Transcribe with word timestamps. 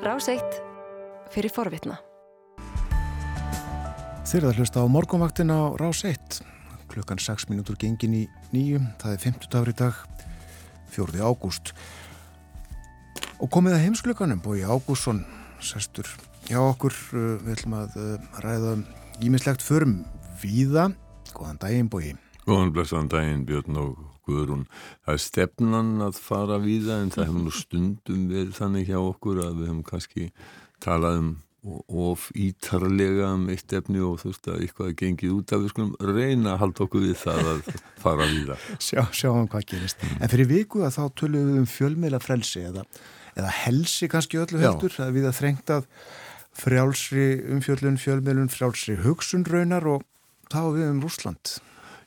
Ráseitt 0.00 0.62
fyrir 1.28 1.52
forvitna. 1.52 1.98
Þeir 4.24 4.46
að 4.48 4.60
hlusta 4.60 4.80
á 4.80 4.88
morgunvaktin 4.88 5.52
á 5.52 5.76
Rás 5.76 6.00
1. 6.08 6.40
Klukkan 6.88 7.20
6 7.20 7.50
minútur 7.50 7.76
gengin 7.76 8.14
í 8.16 8.22
nýju. 8.54 8.80
Það 9.02 9.12
er 9.12 9.20
50 9.26 9.50
dagur 9.52 9.68
í 9.68 9.74
dag, 9.76 9.98
4. 10.96 11.20
ágúst. 11.20 11.74
Og 13.44 13.52
komið 13.52 13.76
að 13.76 13.84
heimsklukkanum, 13.84 14.40
bói 14.40 14.64
Ágússon, 14.64 15.20
sestur 15.60 16.08
hjá 16.48 16.62
okkur. 16.62 16.96
Uh, 17.12 17.36
við 17.44 17.58
ætlum 17.58 17.76
að 17.82 18.00
uh, 18.00 18.40
ræða 18.40 18.78
ímislegt 19.20 19.64
förum 19.64 19.98
víða. 20.40 20.88
Góðan 21.36 21.60
daginn, 21.60 21.92
bói. 21.92 22.16
Góðan 22.48 22.72
blessaðan 22.72 23.12
daginn, 23.12 23.44
Björn 23.44 23.76
og 23.84 24.09
Guðrún. 24.30 24.64
Það 25.04 25.18
er 25.18 25.22
stefnan 25.26 25.92
að 26.06 26.24
fara 26.30 26.58
víða 26.62 27.02
en 27.02 27.12
það 27.14 27.28
hefur 27.28 27.46
nú 27.46 27.54
stundum 27.58 28.26
verið 28.30 28.56
þannig 28.56 28.90
hjá 28.90 28.98
okkur 29.02 29.44
að 29.44 29.54
við 29.60 29.70
hefum 29.72 29.86
kannski 29.90 30.32
talað 30.80 31.20
um 31.20 31.30
of 31.92 32.30
ítarlega 32.32 33.34
um 33.34 33.48
eitt 33.52 33.72
efni 33.76 34.00
og 34.00 34.20
þú 34.22 34.30
veist 34.30 34.48
að 34.48 34.62
eitthvað 34.64 34.94
gengið 34.96 35.34
út 35.34 35.52
af 35.52 35.60
við 35.60 35.72
skulum 35.74 35.90
reyna 36.00 36.54
að 36.54 36.60
halda 36.62 36.84
okkur 36.86 37.04
við 37.04 37.18
það 37.20 37.50
að 37.50 37.60
fara 38.00 38.28
víða. 38.30 38.56
Sjá, 38.80 39.02
sjáum 39.12 39.48
hvað 39.50 39.66
gerist. 39.74 40.00
Mm. 40.00 40.16
En 40.24 40.32
fyrir 40.32 40.48
viku 40.48 40.84
að 40.86 40.96
þá 40.96 41.02
tölum 41.20 41.50
við 41.50 41.60
um 41.60 41.68
fjölmeila 41.68 42.22
frelsi 42.24 42.64
eða, 42.64 42.86
eða 43.36 43.54
helsi 43.60 44.08
kannski 44.08 44.40
öllu 44.40 44.62
heldur 44.62 44.96
að 45.04 45.12
við 45.18 45.28
að 45.28 45.38
þrengt 45.42 45.74
að 45.76 45.90
frjálsri 46.60 47.26
umfjöllun, 47.52 48.00
fjölmeilun, 48.00 48.52
frjálsri 48.52 48.96
hugsun 49.04 49.44
raunar 49.48 49.86
og 49.98 50.06
þá 50.50 50.62
við 50.72 50.86
um 50.88 51.04
Rúsland. 51.04 51.58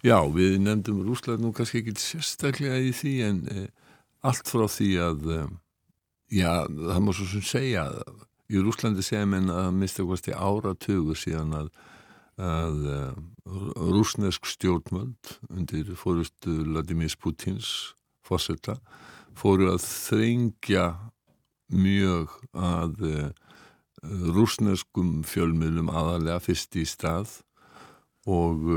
Já, 0.04 0.18
við 0.28 0.58
nefndum 0.60 1.00
Rúsland 1.08 1.40
nú 1.40 1.54
kannski 1.56 1.80
ekki 1.80 1.94
sérstaklega 1.96 2.76
í 2.84 2.90
því 2.92 3.12
en 3.24 3.38
eh, 3.54 3.68
allt 4.28 4.50
frá 4.52 4.66
því 4.68 4.88
að 5.00 5.30
eh, 5.32 5.46
já, 6.42 6.50
það 6.68 7.00
má 7.06 7.12
svo 7.16 7.28
sem 7.32 7.46
segja 7.48 7.86
í 8.52 8.60
Rúslandi 8.60 9.06
segja 9.06 9.30
menn 9.32 9.48
að 9.48 9.70
mista 9.80 10.04
kosti 10.04 10.36
áratugur 10.36 11.16
síðan 11.16 11.56
að, 11.56 11.70
að 12.44 12.84
uh, 12.92 13.16
rúsnesk 13.96 14.46
stjórnmöld 14.52 15.32
undir 15.48 15.96
fórustu 15.96 16.58
Vladimir 16.68 17.16
Putins 17.24 17.72
fórsetta 18.28 18.76
fóru 19.40 19.72
að 19.72 19.88
þrengja 19.88 20.86
mjög 21.72 22.36
að 22.52 23.08
rúsneskum 24.36 25.22
fjölmiðlum 25.24 25.90
aðalega 25.90 26.44
fyrst 26.44 26.76
í 26.76 26.84
stað 26.90 27.40
og 28.28 28.68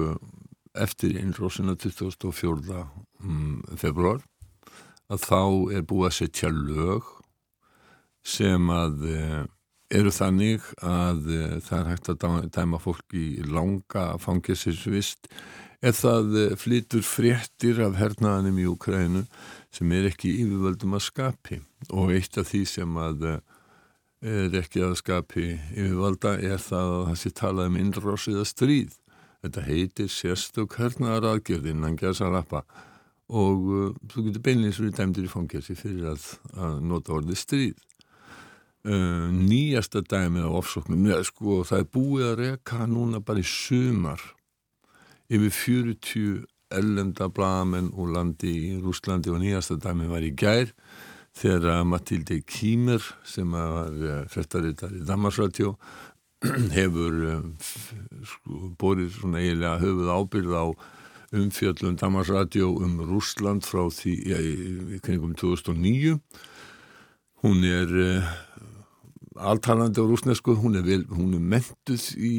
eftir 0.82 1.16
innrósina 1.18 1.76
24. 1.76 2.86
Um, 3.22 3.62
februar 3.76 4.22
að 5.10 5.22
þá 5.22 5.42
er 5.76 5.84
búið 5.86 6.08
að 6.08 6.16
setja 6.16 6.50
lög 6.50 7.06
sem 8.26 8.70
að 8.74 9.04
eru 9.94 10.10
þannig 10.10 10.64
að 10.82 11.28
uh, 11.30 11.58
það 11.62 11.78
er 11.78 11.90
hægt 11.92 12.10
að 12.10 12.48
dæma 12.54 12.80
fólk 12.82 13.14
í 13.14 13.26
langa 13.46 14.16
fangesinsvist 14.22 15.30
ef 15.84 16.00
það 16.00 16.38
uh, 16.40 16.54
flytur 16.58 17.06
fréttir 17.06 17.82
af 17.86 17.98
hernaðanum 18.00 18.58
í 18.58 18.66
Ukrænu 18.72 19.26
sem 19.74 19.92
er 19.94 20.10
ekki 20.10 20.34
yfirvöldum 20.42 20.98
að 20.98 21.06
skapi 21.06 21.60
og 21.92 22.14
eitt 22.16 22.38
af 22.40 22.50
því 22.50 22.64
sem 22.70 22.98
að 22.98 23.28
er 24.26 24.54
ekki 24.58 24.80
að 24.82 24.96
skapi 24.98 25.50
yfirvalda 25.76 26.38
er 26.40 26.58
það 26.62 26.92
að 26.94 27.02
það 27.10 27.18
sé 27.20 27.32
talað 27.36 27.68
um 27.70 27.76
innrósiða 27.78 28.46
stríð 28.48 28.94
þetta 29.44 29.64
heitir 29.66 30.12
sérstök 30.12 30.78
hernaðar 30.80 31.32
aðgjörð 31.32 31.72
innan 31.72 31.98
gerðsa 31.98 32.30
rappa 32.32 32.64
og 33.26 33.96
þú 34.12 34.28
getur 34.28 34.44
beinleins 34.46 34.78
verið 34.80 34.98
dæmdir 35.00 35.26
í 35.26 35.30
fangesi 35.30 35.74
fyrir 35.78 36.12
að, 36.12 36.26
að 36.54 36.80
nota 36.86 37.14
orðið 37.16 37.40
stríð. 37.40 37.84
Uh, 38.86 39.26
nýjasta 39.34 40.04
dæmi 40.06 40.44
á 40.46 40.50
ofsóknum 40.54 41.08
sko, 41.26 41.64
það 41.66 41.80
er 41.80 41.88
búið 41.90 42.26
að 42.28 42.36
reka 42.38 42.84
núna 42.86 43.18
bara 43.18 43.42
í 43.42 43.46
sumar 43.50 44.22
yfir 45.26 45.50
40 45.50 46.44
ellenda 46.78 47.26
blagamenn 47.34 47.90
úr 47.98 48.12
landi 48.14 48.52
í 48.68 48.70
Rúslandi 48.78 49.32
og 49.34 49.42
nýjasta 49.42 49.74
dæmi 49.82 50.06
var 50.06 50.22
í 50.22 50.30
gær 50.38 50.70
þegar 51.36 51.82
Matilde 51.82 52.38
Kímer 52.46 53.02
sem 53.26 53.50
var 53.50 53.90
uh, 53.90 54.22
frettarritar 54.30 54.94
í 54.94 55.02
Damarsratjó 55.02 55.74
hefur 56.78 57.16
uh, 57.30 57.40
sko, 58.26 58.72
borið 58.80 59.14
svona 59.18 59.42
eiginlega 59.42 59.80
höfuð 59.82 60.12
ábyrð 60.12 60.56
á 60.56 60.64
umfjöllum 61.36 61.96
Damarsratjó 62.00 62.70
um 62.80 63.00
Rúsland 63.08 63.66
frá 63.66 63.82
því 63.92 64.14
ja, 64.30 64.40
í, 64.40 65.00
kringum 65.04 65.34
2009 65.38 66.16
hún 67.44 67.64
er 67.68 67.90
alltalandi 69.36 70.00
á 70.00 70.04
rúsnesku, 70.06 70.54
hún 70.56 70.78
er, 70.80 70.86
er 70.88 71.02
mentuð 71.12 72.04
í 72.16 72.34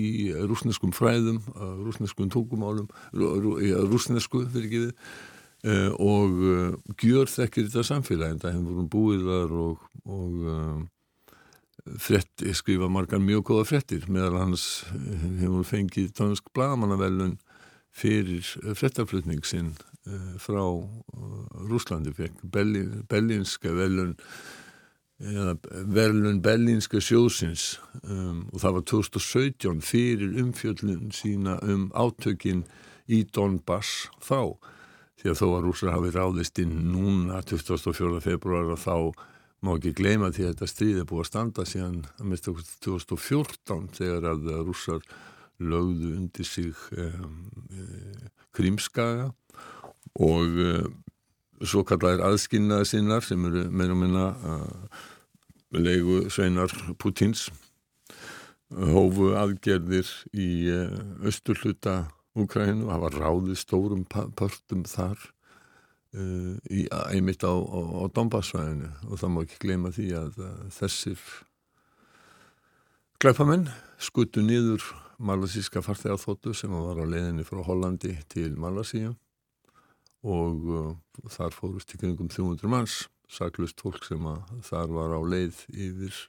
rúsneskum 0.50 0.96
fræðum, 0.96 1.38
rúsneskum 1.86 2.32
tókumálum, 2.34 2.88
rúsnesku 3.14 4.48
fyrir 4.50 4.66
ekki 4.66 4.82
við 4.88 4.96
uh, 5.66 5.92
og 6.00 6.44
uh, 6.44 6.76
gjör 7.00 7.32
þekkir 7.32 7.68
þetta 7.70 7.86
samfélagi, 7.88 8.42
það 8.44 8.58
hefur 8.58 8.92
búið 8.92 9.26
þar 9.28 9.58
og, 9.64 9.90
og 10.06 10.46
uh, 10.46 10.78
frett, 12.02 12.46
skrifa 12.58 12.90
margar 12.92 13.22
mjög 13.24 13.48
góða 13.52 13.68
frettir, 13.72 14.06
meðal 14.12 14.42
hans 14.42 14.68
hefur 15.40 15.66
fengið 15.68 16.14
tónsk 16.18 16.52
blagamannavelun 16.56 17.38
fyrir 17.98 18.46
frettaflutning 18.78 19.46
sinn 19.48 19.74
frá 20.40 20.62
Rúslandi, 21.68 22.14
fekk 22.16 22.46
bellinska 23.10 23.74
velun 23.76 24.16
verðlun 25.18 26.42
Berlínska 26.46 27.00
sjóðsins 27.02 27.80
um, 28.04 28.46
og 28.54 28.62
það 28.62 28.76
var 28.76 28.84
2017 28.92 29.80
fyrir 29.82 30.36
umfjöldun 30.44 31.10
sína 31.16 31.58
um 31.66 31.88
átökin 31.98 32.66
í 33.10 33.24
Donbass 33.34 34.12
þá 34.22 34.54
því 35.18 35.32
að 35.32 35.40
þó 35.40 35.48
að 35.48 35.64
rúsar 35.66 35.94
hafi 35.96 36.12
ráðist 36.14 36.62
inn 36.62 36.76
núna 36.92 37.42
24. 37.42 38.22
februar 38.22 38.70
og 38.76 38.84
þá 38.84 38.96
má 39.66 39.74
ekki 39.74 39.96
gleyma 39.98 40.30
því 40.34 40.46
að 40.46 40.52
þetta 40.54 40.70
stríð 40.72 41.02
er 41.02 41.10
búið 41.10 41.24
að 41.24 41.30
standa 41.32 41.66
síðan 41.66 41.98
að 42.18 42.30
mista 42.32 42.54
2014 42.86 43.90
þegar 43.98 44.30
að 44.32 44.48
rúsar 44.68 45.02
lögðu 45.58 46.14
undir 46.20 46.46
sig 46.46 46.74
um, 46.94 47.38
um, 47.74 48.26
krimskaga 48.54 49.32
og 50.22 50.60
um, 50.62 50.98
svo 51.66 51.82
kallar 51.88 52.22
aðskynnaði 52.28 52.90
sinnar 52.92 53.26
sem 53.26 53.46
eru 53.50 53.64
meira 53.74 53.96
og 53.96 54.02
minna 54.04 54.28
uh, 54.38 55.00
leigu 55.74 56.28
sveinar 56.34 56.74
Putins 57.02 57.48
hófu 58.70 59.32
aðgerðir 59.40 60.12
í 60.38 60.52
uh, 60.76 60.94
austurluta 61.26 62.04
Úkrænu 62.38 62.92
hafa 62.92 63.10
ráðið 63.16 63.58
stórum 63.58 64.04
pörtum 64.06 64.84
þar 64.86 65.18
í, 66.16 66.86
einmitt 67.12 67.44
á, 67.44 67.52
á, 67.52 67.80
á 68.00 68.04
Dombassvæðinu 68.16 68.90
og 69.10 69.20
það 69.20 69.34
má 69.34 69.42
ekki 69.44 69.60
gleyma 69.66 69.92
því 69.96 70.08
að 70.18 70.40
uh, 70.40 70.54
þessir 70.72 71.20
glæpamenn 73.22 73.68
skutu 74.00 74.44
niður 74.46 74.86
malasíska 75.18 75.82
farþegarþóttu 75.84 76.54
sem 76.56 76.72
var 76.72 77.02
á 77.02 77.06
leiðinni 77.06 77.46
frá 77.48 77.64
Hollandi 77.66 78.14
til 78.32 78.54
Malasíu 78.60 79.16
og 80.28 80.72
uh, 80.72 80.92
þar 81.34 81.56
fórust 81.56 81.94
í 81.94 82.00
kringum 82.02 82.30
300 82.32 82.72
manns, 82.72 83.06
saklust 83.30 83.82
fólk 83.84 84.06
sem 84.08 84.24
að 84.30 84.42
þar 84.70 84.94
var 84.96 85.16
á 85.18 85.22
leið 85.22 85.62
yfir, 85.74 86.20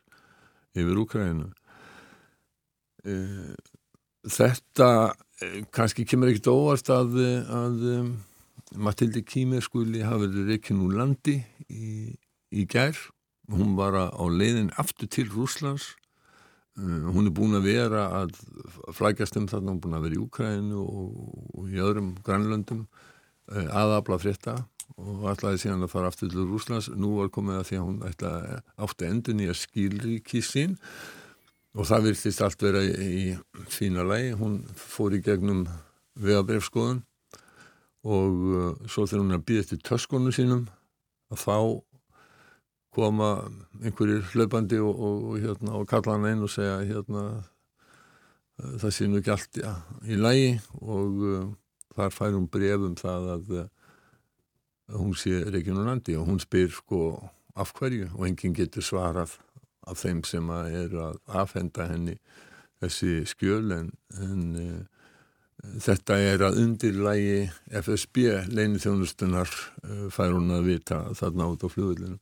yfir 0.77 1.03
Úkrænu. 1.03 1.49
Uh, 3.07 3.55
þetta 4.29 4.91
uh, 5.15 5.61
kannski 5.75 6.07
kemur 6.09 6.33
ekkert 6.33 6.51
óvart 6.53 6.93
að, 6.93 7.19
að 7.47 7.87
um, 7.95 8.13
Matildi 8.77 9.23
Kímer 9.25 9.65
skuli 9.65 10.03
hafa 10.05 10.27
verið 10.27 10.53
reikinn 10.53 10.83
úr 10.85 10.99
landi 10.99 11.39
í, 11.73 12.13
í 12.53 12.67
gær. 12.69 12.99
Hún 13.49 13.77
var 13.79 13.97
á 13.97 14.25
leiðin 14.29 14.73
aftur 14.77 15.09
til 15.09 15.31
Rúslands. 15.33 15.95
Uh, 16.79 17.09
hún 17.11 17.27
er 17.27 17.35
búin 17.35 17.57
að 17.59 17.71
vera 17.71 18.05
að 18.21 18.35
flækjast 18.95 19.39
um 19.41 19.49
þarna, 19.51 19.73
hún 19.73 19.79
er 19.79 19.85
búin 19.87 19.97
að 19.99 20.05
vera 20.07 20.19
í 20.19 20.21
Úkrænu 20.23 20.83
og, 20.83 21.65
í 21.73 21.81
öðrum 21.83 22.13
grannlöndum 22.23 22.85
Eh, 23.49 23.69
aðabla 23.73 24.19
frétta 24.21 24.59
og 25.01 25.23
ætlaði 25.31 25.63
síðan 25.63 25.87
að 25.87 25.93
fara 25.95 26.09
aftur 26.11 26.29
til 26.29 26.45
Rúslands 26.45 26.91
nú 27.01 27.15
var 27.17 27.31
komið 27.33 27.61
að 27.61 27.69
því 27.69 27.79
að 27.79 27.87
hún 27.87 28.01
ætlaði 28.05 28.59
átti 28.85 29.07
endun 29.09 29.41
í 29.41 29.47
að 29.49 29.61
skilríki 29.63 30.43
sín 30.45 30.75
og 31.73 31.89
það 31.89 32.09
virtist 32.11 32.43
allt 32.45 32.65
vera 32.67 32.83
í 32.85 33.23
fína 33.73 34.05
lægi, 34.05 34.35
hún 34.37 34.59
fór 34.77 35.17
í 35.17 35.23
gegnum 35.25 35.65
vegabrefskoðun 36.21 37.01
og 38.07 38.43
uh, 38.55 38.73
svo 38.87 39.07
þegar 39.07 39.23
hún 39.25 39.35
er 39.35 39.41
að 39.41 39.47
býða 39.51 39.65
eftir 39.65 39.85
töskonu 39.87 40.33
sínum 40.35 40.67
að 41.33 41.45
þá 41.45 41.57
koma 42.99 43.31
einhverjir 43.83 44.27
hlaupandi 44.33 44.79
og, 44.83 44.93
og, 44.93 45.25
og, 45.31 45.41
hérna, 45.43 45.75
og 45.79 45.89
kalla 45.91 46.17
hann 46.17 46.29
einn 46.31 46.45
og 46.47 46.53
segja 46.53 46.79
hérna, 46.89 47.25
það 48.59 48.95
sé 48.95 49.09
nú 49.09 49.21
ekki 49.21 49.35
allt 49.35 49.59
ja, 49.61 49.75
í 50.07 50.19
lægi 50.19 50.53
og 50.83 51.25
uh, 51.25 51.51
þar 51.99 52.15
fær 52.15 52.37
hún 52.37 52.49
brefum 52.53 52.95
það 52.99 53.33
að, 53.35 53.51
að 54.89 55.03
hún 55.03 55.19
sé 55.19 55.43
Reykján 55.51 55.83
og 55.83 56.31
hún 56.31 56.41
spyr 56.43 56.71
sko 56.75 57.03
af 57.59 57.73
hverju? 57.75 58.11
Og 58.15 58.27
enginn 58.29 58.55
getur 58.57 58.85
svarað 58.85 59.37
af 59.89 60.03
þeim 60.03 60.23
sem 60.27 60.51
að 60.53 60.77
eru 60.83 61.03
að 61.09 61.19
afhenda 61.41 61.89
henni 61.91 62.17
þessi 62.83 63.25
skjöl. 63.29 63.73
En, 63.75 63.91
en 64.23 64.45
uh, 64.63 64.98
þetta 65.59 66.19
er 66.23 66.45
að 66.47 66.61
undirlægi 66.63 67.49
FSB 67.81 68.25
leini 68.55 68.81
þjónustunar 68.83 69.51
uh, 69.51 70.07
fær 70.15 70.37
hún 70.37 70.55
að 70.55 70.71
vita 70.71 71.03
þarna 71.19 71.51
út 71.53 71.67
á 71.67 71.69
fljóðulinum. 71.73 72.21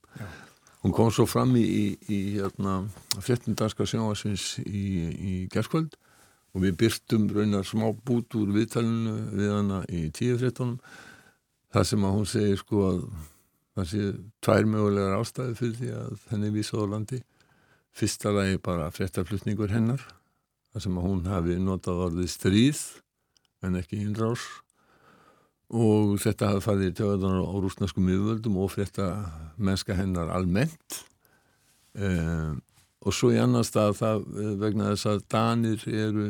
Hún 0.85 0.95
kom 0.95 1.11
svo 1.11 1.27
fram 1.27 1.57
í, 1.59 1.65
í, 1.65 1.87
í 2.13 2.19
hérna, 2.37 2.79
frettindanska 3.19 3.87
sjónasins 3.89 4.57
í, 4.63 4.87
í 5.13 5.35
gerðskvöld 5.53 5.97
og 6.55 6.63
við 6.65 6.77
byrtum 6.81 7.29
raunar 7.35 7.67
smá 7.69 7.89
bút 8.07 8.37
úr 8.39 8.53
viðtalinu 8.55 9.17
við 9.37 9.53
hana 9.53 9.81
í 9.93 10.07
tíu 10.15 10.39
frettunum 10.41 10.79
það 11.75 11.89
sem 11.91 12.05
að 12.07 12.15
hún 12.17 12.29
segir 12.31 12.61
sko 12.63 12.85
að 12.89 13.01
það 13.77 13.89
sé 13.91 14.05
tvær 14.47 14.69
mögulegar 14.73 15.19
ástæði 15.19 15.57
fyrir 15.59 15.81
því 15.81 15.91
að 16.01 16.29
henni 16.31 16.53
vísa 16.55 16.79
á 16.81 16.85
landi. 16.89 17.19
Fyrsta 17.97 18.33
lagi 18.33 18.61
bara 18.65 18.93
frettarflutningur 18.93 19.75
hennar 19.75 20.01
það 20.73 20.87
sem 20.87 20.97
að 20.97 21.09
hún 21.11 21.27
hafi 21.29 21.59
notað 21.61 22.07
orðið 22.07 22.33
stríð 22.33 22.81
en 23.67 23.81
ekki 23.81 24.01
innrás. 24.05 24.45
Og 25.67 26.15
þetta 26.23 26.53
hafi 26.53 26.63
farið 26.63 26.93
í 26.93 26.95
tjóðan 27.01 27.41
á 27.43 27.55
rúsnaskum 27.59 28.07
yfirvöldum 28.07 28.59
og 28.63 28.71
frétta 28.77 29.09
mennska 29.59 29.97
hennar 29.99 30.31
almennt. 30.35 31.01
Um, 31.97 32.61
og 33.07 33.15
svo 33.15 33.33
í 33.35 33.41
annar 33.41 33.67
stað 33.67 33.99
það 34.01 34.25
vegna 34.63 34.93
þess 34.93 35.11
að 35.11 35.25
Danir 35.33 35.83
eru 35.91 36.29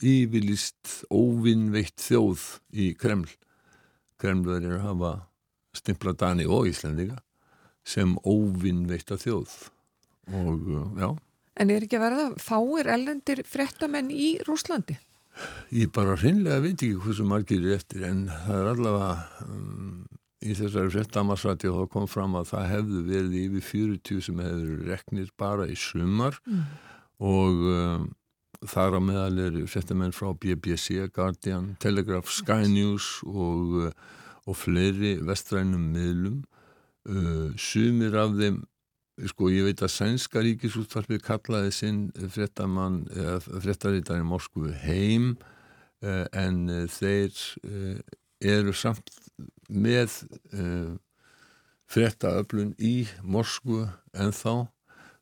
yfirlist 0.00 1.02
óvinnveitt 1.12 2.00
þjóð 2.00 2.44
í 2.72 2.92
Kreml. 3.00 3.28
Kreml 4.20 4.54
er 4.56 4.68
að 4.76 4.86
hafa 4.86 5.12
stimpla 5.76 6.14
Dani 6.18 6.46
og 6.48 6.68
Íslandika 6.70 7.20
sem 7.86 8.16
óvinnveitt 8.24 9.12
að 9.12 9.26
þjóð. 9.26 9.54
Og 10.36 10.70
já. 11.00 11.10
En 11.60 11.72
er 11.72 11.84
ekki 11.84 11.98
að 11.98 12.06
verða 12.06 12.26
fáir 12.40 12.90
ellendir 12.94 13.42
fréttamenn 13.48 14.10
í 14.12 14.32
Rúslandi? 14.46 14.96
Ég 15.70 15.90
bara 15.94 16.16
hreinlega 16.18 16.62
veit 16.64 16.76
ekki 16.76 16.96
hversu 17.00 17.26
margir 17.28 17.64
er 17.64 17.78
eftir 17.78 18.06
en 18.08 18.24
það 18.28 18.60
er 18.60 18.70
allavega 18.72 19.44
um, 19.46 19.90
í 20.40 20.54
þessari 20.56 20.92
fréttamarsrætti 20.94 21.68
og 21.70 21.82
þá 21.82 21.92
kom 21.92 22.08
fram 22.10 22.38
að 22.40 22.48
það 22.54 22.70
hefðu 22.74 23.02
verið 23.08 23.36
yfir 23.42 23.66
40 23.68 24.24
sem 24.26 24.40
hefur 24.44 24.86
reknir 24.88 25.28
bara 25.38 25.68
í 25.70 25.76
sumar 25.78 26.40
mm. 26.46 26.64
og 27.30 27.66
um, 27.74 28.08
þar 28.68 28.96
á 28.96 29.00
meðal 29.00 29.44
eru 29.46 29.66
fréttamenn 29.70 30.16
frá 30.16 30.32
BBC, 30.36 31.06
Guardian, 31.14 31.74
Telegraph, 31.80 32.32
Sky 32.32 32.68
News 32.68 33.20
og, 33.28 33.92
og 34.44 34.58
fleiri 34.58 35.16
vestrænum 35.24 35.86
miðlum 35.94 36.42
uh, 37.08 37.52
sumir 37.56 38.16
af 38.20 38.36
þeim 38.36 38.62
sko 39.28 39.50
ég 39.52 39.66
veit 39.68 39.82
að 39.84 39.92
Sænska 39.94 40.42
ríkisúttarpið 40.44 41.22
kallaði 41.26 41.74
sinn 41.74 42.00
fréttamann 42.32 43.02
fréttarítar 43.50 44.22
í 44.22 44.26
Moskvu 44.26 44.72
heim 44.84 45.34
uh, 46.04 46.26
en 46.32 46.64
uh, 46.70 46.84
þeir 46.88 47.36
eru 48.40 48.72
samt 48.72 49.10
með 49.68 50.14
fréttaöflun 51.90 52.72
í 52.80 53.04
Moskvu 53.20 53.82
en 54.16 54.32
þá 54.32 54.70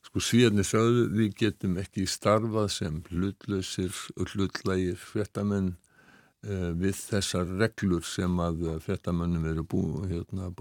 sko 0.09 0.23
svíðarnir 0.23 0.67
sögðu 0.67 1.05
við 1.17 1.35
getum 1.43 1.77
ekki 1.81 2.07
starfað 2.09 2.71
sem 2.77 3.01
hlutlausir 3.11 3.95
og 4.17 4.33
hlutlægir 4.33 4.97
fréttamenn 5.01 5.73
uh, 5.75 6.71
við 6.79 6.95
þessar 7.01 7.51
reglur 7.61 8.07
sem 8.07 8.39
að 8.41 8.69
fréttamennum 8.85 9.49
eru 9.51 9.65
bú, 9.69 9.83
hérna, 10.09 10.53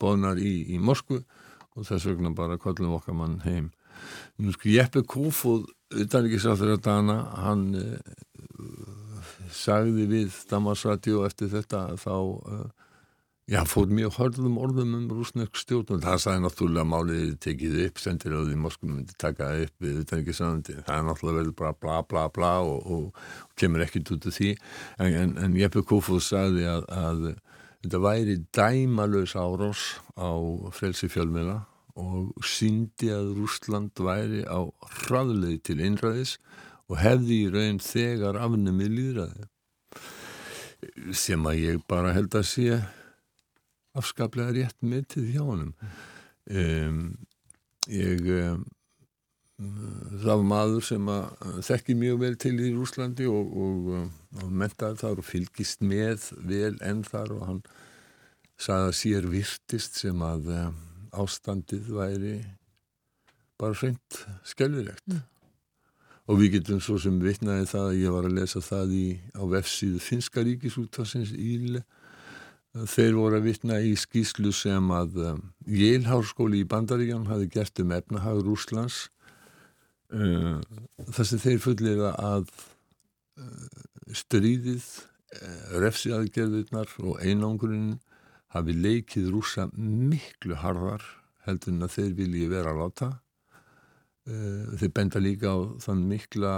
bónar 0.00 0.40
í, 0.40 0.54
í 0.74 0.80
Moskvu 0.82 1.22
og 1.76 1.88
þess 1.88 2.08
vegna 2.08 2.32
bara 2.36 2.58
kollum 2.60 2.96
okkar 2.98 3.16
mann 3.16 3.40
heim. 3.44 3.70
Nú 4.40 4.52
sko 4.52 4.70
Jeppe 4.72 5.02
Kofod, 5.08 5.68
utan 5.94 6.26
ekki 6.26 6.40
sá 6.42 6.54
þeirra 6.56 6.80
dana, 6.82 7.18
hann 7.44 7.68
uh, 7.78 8.96
sagði 9.52 10.08
við 10.10 10.40
Damarsradio 10.50 11.24
eftir 11.28 11.52
þetta 11.52 11.86
þá 12.00 12.12
uh, 12.16 12.66
Já, 13.46 13.60
fór 13.62 13.86
mjög 13.86 14.16
hörðum 14.16 14.56
orðum 14.58 14.94
um 14.96 15.02
rúsnesk 15.14 15.54
stjórn 15.60 15.92
og 15.94 16.00
það 16.02 16.16
sagði 16.24 16.42
náttúrulega 16.42 16.88
málið 16.90 17.28
tekið 17.44 17.76
upp, 17.84 18.00
sendir 18.02 18.32
á 18.34 18.42
því 18.42 18.56
Moskvum 18.58 18.96
myndi 18.96 19.14
taka 19.22 19.52
upp 19.62 19.84
við 19.84 20.00
utan 20.00 20.22
ekki 20.24 20.34
saðandi. 20.34 20.74
Það 20.80 20.96
er 20.96 21.04
náttúrulega 21.06 21.38
vel 21.38 21.52
bara 21.60 21.76
bla 21.84 22.00
bla 22.10 22.24
bla 22.34 22.50
og, 22.66 22.88
og, 22.90 23.28
og 23.46 23.54
kemur 23.62 23.84
ekkit 23.86 24.10
út 24.16 24.26
af 24.26 24.34
því. 24.34 24.50
En, 24.98 25.14
en, 25.20 25.36
en 25.44 25.54
Jeppe 25.60 25.84
Kofod 25.86 26.26
sagði 26.26 26.66
að, 26.72 26.90
að 26.90 27.22
þetta 27.86 28.02
væri 28.02 28.36
dæmalös 28.50 29.36
árós 29.38 30.02
á 30.18 30.34
frelsi 30.74 31.06
fjölmjöla 31.06 31.60
og 31.96 32.34
síndi 32.42 33.08
að 33.14 33.36
Rúsland 33.38 33.94
væri 34.02 34.42
á 34.42 34.66
hraðleði 35.06 35.58
til 35.62 35.78
einræðis 35.86 36.32
og 36.90 36.98
hefði 36.98 37.36
í 37.44 37.52
raun 37.54 37.78
þegar 37.82 38.40
afnumið 38.42 38.90
líðræði 38.96 39.46
sem 41.14 41.46
að 41.46 41.60
ég 41.62 41.78
bara 41.86 42.12
held 42.16 42.34
að 42.34 42.46
sé 42.50 42.80
afskaplega 43.96 44.52
rétt 44.58 44.82
myndið 44.82 45.30
hjá 45.32 45.42
honum. 45.46 45.72
Um, 46.50 47.16
ég 47.88 48.20
um, 48.34 48.66
það 49.56 50.32
var 50.34 50.42
maður 50.44 50.84
sem 50.84 51.06
að 51.08 51.60
þekki 51.64 51.94
mjög 51.96 52.18
vel 52.20 52.34
til 52.40 52.56
í 52.60 52.72
Rúslandi 52.74 53.28
og, 53.30 53.54
og, 53.56 53.86
og 54.42 54.50
mentaði 54.52 55.00
þar 55.00 55.22
og 55.22 55.28
fylgist 55.28 55.80
með 55.80 56.26
vel 56.44 56.74
enn 56.84 57.00
þar 57.06 57.32
og 57.38 57.46
hann 57.48 57.62
sagði 58.60 58.90
að 58.90 58.98
sér 59.00 59.30
virtist 59.32 59.96
sem 60.02 60.20
að 60.24 60.52
um, 60.52 60.76
ástandið 61.16 61.88
væri 61.96 62.34
bara 63.56 63.78
hreint 63.80 64.20
skelvilegt 64.44 65.08
mm. 65.08 65.24
og 66.28 66.40
við 66.42 66.58
getum 66.58 66.84
svo 66.84 66.98
sem 67.00 67.16
vitnaði 67.22 67.68
það 67.72 67.88
að 67.88 68.00
ég 68.02 68.16
var 68.18 68.28
að 68.28 68.38
lesa 68.42 68.64
það 68.64 68.96
í, 68.96 69.06
á 69.32 69.42
vefsíðu 69.56 70.04
Finska 70.04 70.44
ríkisútvarsins 70.44 71.32
Íle 71.32 71.86
Þeir 72.76 73.14
voru 73.16 73.38
að 73.38 73.46
vitna 73.46 73.78
í 73.80 73.94
skýslu 73.96 74.50
sem 74.52 74.90
að 74.92 75.14
um, 75.30 75.38
Yale-hárskóli 75.64 76.58
í 76.60 76.66
Bandaríkján 76.68 77.24
hafi 77.30 77.46
gert 77.48 77.80
um 77.80 77.94
efnahag 77.96 78.42
Rúslands 78.44 79.06
uh, 80.14 80.60
þess 81.10 81.34
að 81.36 81.44
þeir 81.44 81.60
fulliða 81.64 82.12
að 82.22 82.48
uh, 83.40 83.84
stríðið, 84.14 84.86
uh, 85.40 85.76
refsiaðgerðirnar 85.82 86.96
og 87.02 87.22
einangurinn 87.24 87.96
hafi 88.54 88.76
leikið 88.76 89.30
rúsa 89.34 89.68
miklu 89.76 90.58
harðar 90.62 91.04
heldur 91.46 91.74
en 91.74 91.86
að 91.86 91.94
þeir 91.98 92.12
vilji 92.18 92.50
vera 92.50 92.72
að 92.72 92.82
láta. 92.82 93.08
Þeir 94.26 94.90
benda 94.90 95.20
líka 95.22 95.52
á 95.54 95.58
þann 95.84 96.00
mikla 96.10 96.52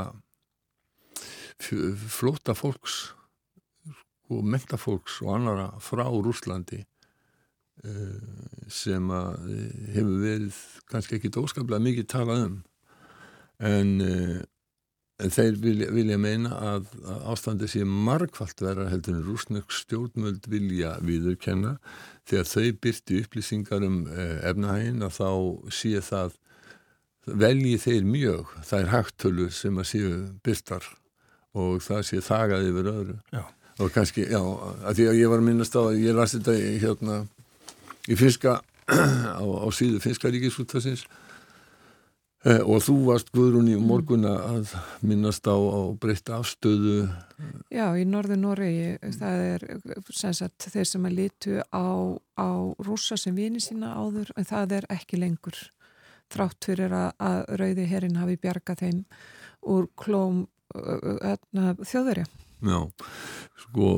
flóta 1.61 2.54
fólks 2.56 3.11
og 4.32 4.46
mentafólks 4.49 5.18
og 5.26 5.34
annara 5.34 5.66
frá 5.84 6.06
Rúslandi 6.08 6.78
sem 8.72 9.12
hefur 9.12 10.16
verið 10.22 10.62
kannski 10.88 11.18
ekki 11.18 11.34
óskaplega 11.37 11.84
mikið 11.84 12.08
talað 12.14 12.46
um 12.46 12.56
en, 13.58 13.94
uh, 14.04 14.36
en 15.18 15.34
þeir 15.34 15.58
vilja, 15.62 15.90
vilja 15.94 16.18
meina 16.20 16.58
að, 16.74 16.90
að 17.02 17.24
ástandi 17.32 17.70
sé 17.70 17.84
margfalt 17.84 18.62
vera 18.62 18.88
heldur 18.92 19.18
en 19.18 19.24
rúsnök 19.26 19.72
stjórnmöld 19.74 20.46
vilja 20.50 20.96
viðurkenna. 21.04 21.76
Þegar 22.28 22.52
þau 22.52 22.68
byrti 22.84 23.22
upplýsingar 23.22 23.86
um 23.86 24.04
uh, 24.06 24.36
efnahægin 24.48 25.06
að 25.06 25.16
þá 25.18 25.30
sé 25.74 25.98
það 26.04 26.38
velji 27.28 27.76
þeir 27.82 28.08
mjög 28.08 28.56
þær 28.64 28.90
hægtölu 28.94 29.50
sem 29.52 29.78
að 29.80 29.88
séu 29.90 30.12
byrtar 30.44 30.86
og 31.58 31.82
það 31.84 32.04
sé 32.08 32.20
þagað 32.24 32.68
yfir 32.70 32.90
öðru. 32.92 33.16
Já. 33.34 33.44
Og 33.78 33.92
kannski, 33.94 34.24
já, 34.26 34.40
að 34.40 34.98
því 34.98 35.04
að 35.06 35.18
ég 35.20 35.30
var 35.30 35.42
að 35.42 35.46
minnast 35.46 35.76
á 35.78 35.82
að 35.84 36.00
ég 36.02 36.16
lasi 36.16 36.40
þetta 36.40 36.54
í, 36.58 36.70
hérna 36.82 37.18
í 38.10 38.16
finska 38.18 38.56
á, 39.38 39.44
á 39.44 39.68
síðu 39.74 40.00
finska 40.02 40.32
ríkisúttasins 40.34 41.04
eh, 42.48 42.60
og 42.64 42.82
þú 42.84 42.96
varst 43.06 43.32
Guðrún 43.34 43.70
í 43.70 43.76
morgunna 43.80 44.34
að 44.48 44.74
minnast 45.06 45.46
á, 45.46 45.54
á 45.54 45.80
breytt 46.00 46.30
afstöðu. 46.32 47.08
Já, 47.70 47.86
í 47.94 48.04
norðu 48.08 48.38
Noregi. 48.40 48.96
Það 49.18 49.44
er 49.46 49.66
sem 50.10 50.36
sagt 50.36 50.68
þeir 50.72 50.90
sem 50.90 51.08
að 51.08 51.18
litu 51.20 51.58
á, 51.70 51.86
á 52.40 52.48
rúsa 52.82 53.18
sem 53.20 53.36
vini 53.36 53.62
sína 53.62 53.94
áður 53.98 54.32
en 54.36 54.48
það 54.48 54.78
er 54.80 54.88
ekki 54.98 55.20
lengur. 55.20 55.58
Þrátt 56.28 56.68
fyrir 56.68 56.92
að, 56.92 57.10
að 57.24 57.42
rauði 57.60 57.88
herrin 57.88 58.20
hafi 58.20 58.36
bjargað 58.40 58.82
þeim 58.84 59.04
úr 59.68 59.88
klóm 59.96 60.46
þjóðverja. 60.68 62.26
Já, 62.58 62.80
sko 63.62 63.90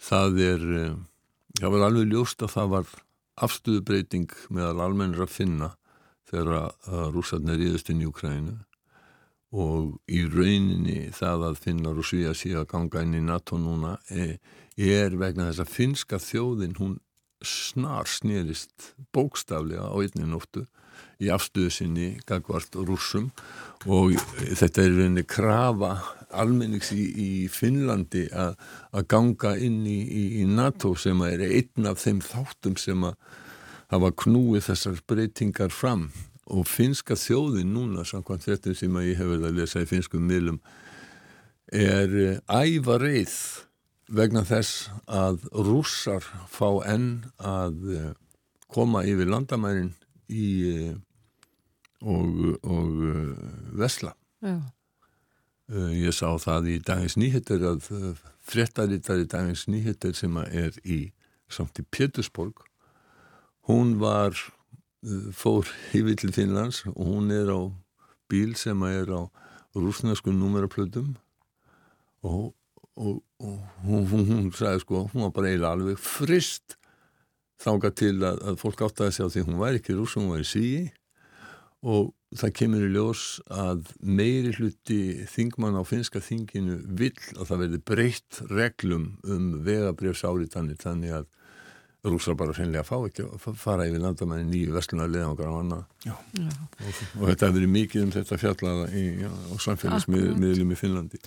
það 0.00 0.38
er 0.46 0.68
eh, 0.78 0.92
það 1.58 1.74
var 1.74 1.86
alveg 1.88 2.12
ljóst 2.12 2.44
að 2.44 2.54
það 2.54 2.68
var 2.76 2.92
afstöðubreiting 3.42 4.34
meðal 4.52 4.84
almennir 4.86 5.24
að 5.24 5.34
finna 5.34 5.72
þegar 6.32 6.52
að 6.56 7.08
rúsarnir 7.14 7.62
íðust 7.68 7.92
inn 7.92 8.02
í 8.02 8.08
Ukrænu 8.08 8.56
og 9.52 9.98
í 10.08 10.24
rauninni 10.32 11.10
það 11.12 11.48
að 11.50 11.58
finna 11.60 11.92
Rúsvíja 11.92 12.32
síðan 12.36 12.64
að 12.64 12.70
ganga 12.70 13.02
inn 13.04 13.16
í 13.18 13.24
NATO 13.26 13.58
núna 13.60 13.98
er, 14.08 14.38
er 14.80 15.16
vegna 15.20 15.50
þess 15.50 15.64
að 15.66 15.74
finska 15.74 16.20
þjóðin 16.22 16.78
hún 16.78 16.94
snar 17.44 18.08
snýrist 18.08 18.94
bókstaflega 19.12 19.90
á 19.92 19.96
einni 20.00 20.28
nóttu 20.30 20.64
í 21.22 21.28
afstöðu 21.32 21.72
sinni 21.74 22.08
gagvart 22.28 22.74
rússum 22.78 23.30
og 23.90 24.14
þetta 24.38 24.86
er 24.86 24.96
reyni 24.96 25.24
krafa 25.28 25.96
almennings 26.32 26.92
í, 26.94 27.02
í 27.12 27.30
Finnlandi 27.52 28.26
að 28.32 29.04
ganga 29.10 29.54
inn 29.60 29.82
í, 29.84 30.00
í, 30.00 30.24
í 30.42 30.48
NATO 30.48 30.94
sem 30.96 31.20
er 31.28 31.44
einn 31.50 31.90
af 31.90 32.00
þeim 32.02 32.22
þáttum 32.24 32.78
sem 32.80 33.04
að 33.10 33.18
hafa 33.92 34.12
knúið 34.24 34.70
þessar 34.70 35.02
breytingar 35.08 35.72
fram. 35.74 36.08
Og 36.52 36.66
finska 36.68 37.14
þjóðin 37.16 37.70
núna 37.72 38.04
samkvæmt 38.04 38.48
þetta 38.48 38.74
sem 38.76 38.96
ég 39.04 39.20
hef 39.20 39.28
verið 39.30 39.46
að 39.48 39.60
lesa 39.60 39.84
í 39.84 39.88
finskum 39.88 40.24
miðlum 40.26 40.58
er 41.72 42.42
æva 42.50 42.98
reið 43.00 43.36
vegna 44.12 44.42
þess 44.44 44.90
að 45.06 45.46
rússar 45.54 46.26
fá 46.50 46.82
enn 46.90 47.22
að 47.38 47.78
eh, 47.96 48.10
koma 48.72 49.04
yfir 49.08 49.30
landamærin 49.30 49.94
í 50.28 50.48
eh, 50.68 50.98
og, 52.02 52.58
og 52.66 52.90
vesla 53.78 54.12
uh, 54.42 54.60
ég 55.94 56.14
sá 56.16 56.34
það 56.42 56.68
í 56.74 56.76
dagins 56.82 57.16
nýhettir 57.20 57.62
að 57.68 57.86
fréttarittar 58.42 59.22
í 59.22 59.28
dagins 59.30 59.68
nýhettir 59.70 60.16
sem 60.18 60.36
er 60.42 60.76
í 60.82 61.04
samt 61.52 61.78
í 61.78 61.86
Pétursborg 61.86 62.64
hún 63.68 63.98
var 64.02 64.36
fór 65.34 65.68
yfir 65.94 66.16
til 66.18 66.34
Finnlands 66.34 66.84
og 66.92 67.06
hún 67.06 67.30
er 67.34 67.50
á 67.50 67.60
bíl 68.30 68.54
sem 68.58 68.82
er 68.86 69.10
á 69.10 69.22
rúsnesku 69.74 70.30
numeraplötum 70.30 71.14
og, 72.22 72.54
og, 72.96 73.22
og 73.38 73.58
hún, 73.84 74.06
hún, 74.10 74.26
hún 74.30 74.48
sagði 74.54 74.84
sko 74.84 75.04
hún 75.12 75.26
var 75.26 75.34
bara 75.34 75.50
eiginlega 75.50 75.74
alveg 75.74 76.00
frist 76.00 76.76
þánga 77.62 77.92
til 77.94 78.16
að, 78.22 78.42
að 78.46 78.58
fólk 78.62 78.82
átti 78.86 79.06
að 79.06 79.14
segja 79.16 79.30
því 79.36 79.46
hún 79.48 79.62
var 79.62 79.78
ekki 79.78 79.96
rús, 79.96 80.16
hún 80.18 80.30
var 80.32 80.42
í 80.42 80.48
síi 80.48 80.82
og 81.82 82.12
það 82.38 82.54
kemur 82.58 82.86
í 82.86 82.90
ljós 82.94 83.22
að 83.50 83.90
meiri 84.00 84.52
hluti 84.56 85.00
þingmann 85.30 85.78
á 85.78 85.82
finska 85.86 86.22
þinginu 86.22 86.78
vill 86.98 87.18
að 87.36 87.48
það 87.48 87.62
verði 87.64 87.80
breytt 87.90 88.42
reglum 88.50 89.08
um 89.26 89.48
vegabrjöfsáriðtanir 89.66 90.78
þannig 90.82 91.16
að 91.18 91.26
rúsar 92.02 92.34
bara 92.34 92.54
sennilega 92.56 92.82
fá 92.82 92.96
ekki 93.06 93.22
að 93.22 93.56
fara 93.60 93.86
yfir 93.86 94.02
landamæni 94.02 94.48
nýju 94.48 94.74
vestlunarlega 94.74 95.28
og 95.30 95.42
annað 95.46 95.84
og, 96.10 96.96
og 97.20 97.28
þetta 97.28 97.46
hefur 97.46 97.56
verið 97.60 97.72
mikið 97.76 98.06
um 98.06 98.12
þetta 98.16 98.38
fjallaða 98.42 98.88
í, 98.90 99.04
já, 99.22 99.30
á 99.30 99.54
samfélagsmiðlum 99.62 100.74
í 100.74 100.78
Finnlandi. 100.80 101.22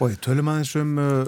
Bói, 0.00 0.16
tölum 0.18 0.50
aðeins 0.50 0.74
um 0.82 0.92
uh, 0.98 1.22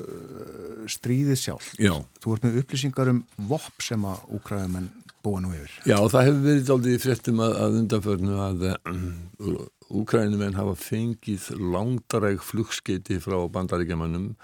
stríðið 0.91 1.43
sjálf 1.45 1.71
Já. 1.79 1.95
Þú 2.19 2.35
ert 2.35 2.49
með 2.49 2.61
upplýsingar 2.65 3.15
um 3.15 3.23
VOP 3.39 3.87
sem 3.87 4.11
að 4.11 4.37
úkræðumenn 4.41 4.93
búa 5.23 5.43
nú 5.47 5.55
yfir. 5.55 5.79
Já, 5.87 5.99
það 6.11 6.29
hefur 6.29 6.45
verið 6.51 6.75
aldrei 6.75 6.93
í 6.95 7.03
fréttum 7.07 7.43
að, 7.47 7.59
að 7.63 7.83
undanförnu 7.85 8.39
að 8.49 8.71
Úkrænumenn 9.89 10.59
hafa 10.59 10.75
fengið 10.77 11.47
langdaræg 11.57 12.43
flugskeiti 12.45 13.17
frá 13.25 13.39
bandaríkjamannum 13.55 14.35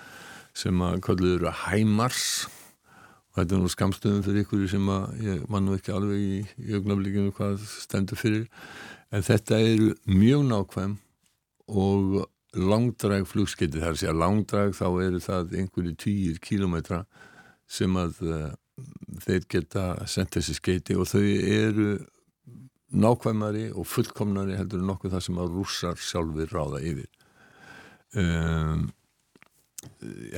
sem 0.56 0.78
að 0.86 1.02
kalluður 1.04 1.50
Hæmars 1.66 2.46
og 2.46 2.63
þetta 3.34 3.56
er 3.56 3.62
nú 3.62 3.70
skamstöðum 3.72 4.22
fyrir 4.26 4.44
ykkur 4.44 4.66
sem 4.70 4.90
að 4.94 5.24
ég 5.26 5.48
mann 5.50 5.72
ekki 5.74 5.94
alveg 5.94 6.20
í, 6.20 6.36
í 6.64 6.76
augnaflíkinu 6.78 7.34
hvað 7.34 7.64
stendur 7.66 8.20
fyrir. 8.20 8.46
En 9.14 9.24
þetta 9.26 9.60
eru 9.62 9.92
mjög 10.10 10.46
nákvæm 10.50 10.96
og 11.74 12.24
langdræg 12.54 13.26
flugskeiti 13.26 13.82
þar 13.82 13.98
sé 13.98 14.10
að 14.10 14.20
langdræg 14.22 14.74
þá 14.78 14.86
eru 15.02 15.20
það 15.22 15.56
einhverju 15.60 15.94
týjir 15.98 16.42
kílometra 16.42 17.04
sem 17.66 17.96
að 17.98 18.20
þeir 19.24 19.46
geta 19.50 19.84
sendt 20.10 20.36
þessi 20.38 20.56
skeiti 20.58 20.96
og 20.98 21.08
þau 21.10 21.22
eru 21.22 21.94
nákvæmari 22.94 23.68
og 23.74 23.86
fullkomnari 23.90 24.58
heldur 24.58 24.82
nokkuð 24.86 25.16
það 25.16 25.24
sem 25.26 25.40
að 25.42 25.56
rússar 25.56 25.98
sjálfur 25.98 26.52
ráða 26.54 26.82
yfir. 26.86 27.08
Um, 28.14 28.92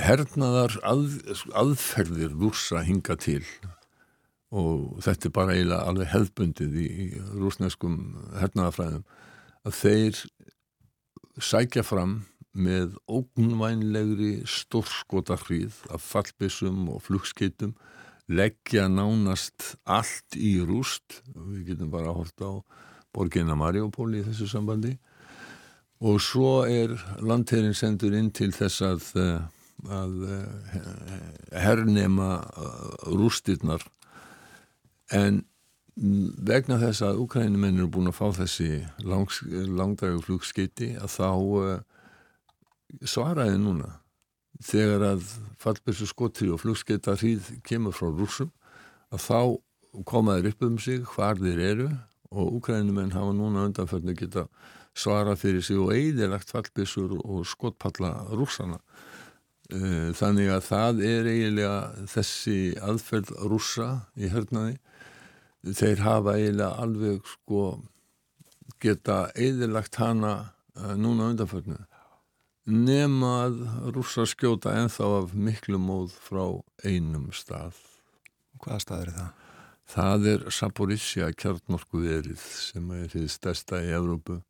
hernaðar 0.02 0.76
að, 0.86 1.08
aðferðir 1.56 2.36
rússa 2.36 2.82
hinga 2.86 3.16
til. 3.20 3.42
Og 4.54 5.02
þetta 5.04 5.28
er 5.28 5.34
bara 5.34 5.56
eiginlega 5.56 5.90
alveg 5.90 6.12
hefðbundið 6.12 6.78
í, 6.78 6.86
í 6.86 7.06
rúsneskum 7.34 7.98
hernaðafræðum 8.38 9.04
að 9.66 9.78
þeir 9.80 10.20
sækja 11.42 11.82
fram 11.84 12.20
með 12.56 12.94
ógnvænlegri 13.12 14.46
stórskotarfríð 14.48 15.82
af 15.92 16.04
fallbissum 16.04 16.86
og 16.94 17.02
flugskeitum 17.04 17.74
leggja 18.32 18.86
nánast 18.88 19.74
allt 19.84 20.38
í 20.38 20.56
rúst. 20.64 21.20
Við 21.34 21.72
getum 21.72 21.92
bara 21.92 22.10
að 22.10 22.22
horta 22.22 22.48
á 22.48 22.54
borginna 23.14 23.56
Mariupol 23.58 24.14
í 24.16 24.24
þessu 24.24 24.48
sambandi 24.50 24.96
og 26.00 26.20
svo 26.20 26.64
er 26.68 26.92
landherrin 27.24 27.74
sendur 27.74 28.14
inn 28.16 28.30
til 28.34 28.52
þess 28.52 28.82
að, 28.84 29.04
eh, 29.16 29.40
að 29.88 30.16
eh, 30.28 31.60
hernema 31.62 32.30
eh, 32.44 33.12
rústirnar. 33.16 33.84
En 35.12 35.44
vegna 35.96 36.76
þess 36.82 37.02
að 37.06 37.22
Ukrænumennir 37.24 37.86
eru 37.86 37.92
búin 37.94 38.10
að 38.10 38.18
fá 38.18 38.26
þessi 38.42 38.84
langdægu 39.00 40.20
flugskeiti 40.26 40.90
að 41.00 41.14
þá 41.14 41.30
svaraði 43.08 43.56
núna. 43.62 43.94
Þegar 44.60 45.04
að 45.14 45.30
fallbessu 45.60 46.08
skotri 46.08 46.50
og 46.52 46.60
flugskeita 46.60 47.16
hríð 47.16 47.48
kemur 47.64 47.96
frá 47.96 48.10
rúsum 48.10 48.52
að 49.08 49.24
þá 49.24 49.40
komaður 50.04 50.50
upp 50.50 50.66
um 50.68 50.76
sig 50.78 51.00
hvar 51.14 51.40
þeir 51.40 51.64
eru 51.70 51.88
og 52.30 52.59
úkrænumenn 52.59 53.14
hafa 53.14 53.33
núna 53.37 53.66
undanförnu 53.68 54.14
geta 54.18 54.47
svara 54.97 55.37
fyrir 55.37 55.62
sig 55.62 55.78
og 55.78 55.92
eigðilegt 55.95 56.50
fallbessur 56.50 57.18
og 57.18 57.47
skotpalla 57.47 58.12
rúsana 58.33 58.78
e, 59.71 60.12
þannig 60.16 60.52
að 60.54 60.64
það 60.71 61.02
er 61.11 61.30
eiginlega 61.33 62.06
þessi 62.14 62.59
aðferð 62.83 63.35
rúsa 63.50 63.90
í 64.16 64.30
hernaði 64.33 64.78
þeir 65.76 66.04
hafa 66.06 66.38
eiginlega 66.38 66.73
alveg 66.87 67.35
sko 67.35 67.66
geta 68.80 69.26
eigðilegt 69.35 70.00
hana 70.00 70.35
e, 70.75 70.95
núna 70.97 71.33
undanförnu 71.33 71.78
nema 72.66 73.33
að 73.47 73.59
rúsa 73.95 74.26
skjóta 74.26 74.75
enþá 74.75 75.11
af 75.21 75.35
miklu 75.35 75.78
móð 75.78 76.16
frá 76.18 76.45
einum 76.83 77.30
stað. 77.35 77.78
Hvaða 78.59 78.80
stað 78.83 79.02
er 79.04 79.12
það? 79.14 79.45
Það 79.86 80.28
er 80.32 80.44
Saporísja 80.50 81.30
kjarnorku 81.38 82.02
verið 82.02 82.42
sem 82.42 82.90
er 82.96 83.06
því 83.12 83.26
stærsta 83.30 83.82
í 83.84 83.92
Evrópu. 83.94 84.40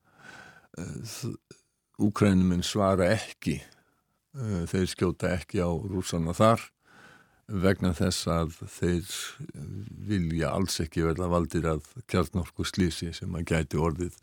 Úkrænuminn 2.01 2.65
svara 2.65 3.11
ekki, 3.15 3.61
eh, 4.37 4.65
þeir 4.69 4.89
skjóta 4.93 5.33
ekki 5.37 5.61
á 5.65 5.69
rúsana 5.73 6.35
þar 6.37 6.61
vegna 7.47 7.93
þess 7.95 8.27
að 8.27 8.57
þeir 8.75 9.13
vilja 10.09 10.51
alls 10.51 10.81
ekki 10.83 11.05
verða 11.07 11.29
valdir 11.31 11.69
að 11.71 11.87
kjarnorku 12.11 12.67
slísi 12.67 13.13
sem 13.15 13.35
að 13.39 13.53
gæti 13.53 13.79
orðið 13.79 14.17